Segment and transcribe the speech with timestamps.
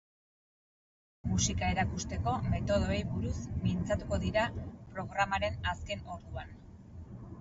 [1.17, 3.35] Haurrei musika erakusteko metodoei buruz
[3.67, 4.47] mintzatuko dira
[4.97, 6.57] programaren azken orduan.